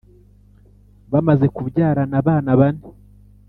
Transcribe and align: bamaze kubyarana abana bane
bamaze 1.11 1.45
kubyarana 1.55 2.15
abana 2.21 2.51
bane 2.59 2.83